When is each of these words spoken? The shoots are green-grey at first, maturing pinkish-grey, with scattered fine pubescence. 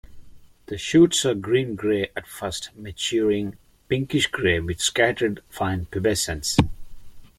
The 0.65 0.79
shoots 0.79 1.27
are 1.27 1.35
green-grey 1.35 2.09
at 2.17 2.25
first, 2.25 2.71
maturing 2.75 3.57
pinkish-grey, 3.87 4.59
with 4.61 4.81
scattered 4.81 5.43
fine 5.47 5.85
pubescence. 5.85 6.57